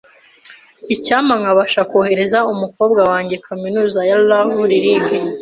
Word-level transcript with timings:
Icyampa 0.93 1.33
nkabasha 1.41 1.81
kohereza 1.91 2.39
umukobwa 2.53 3.01
wanjye 3.11 3.35
kaminuza 3.45 3.99
ya 4.09 4.17
Ivy 4.43 4.63
League. 4.83 5.15